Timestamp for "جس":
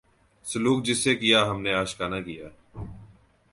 0.85-1.03